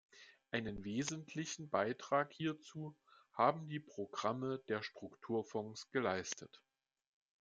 Einen 0.49 0.83
wesentlichen 0.83 1.69
Beitrag 1.69 2.33
hierzu 2.33 2.95
haben 3.33 3.67
die 3.69 3.79
Programme 3.79 4.57
der 4.67 4.81
Strukturfonds 4.81 5.91
geleistet. 5.91 6.63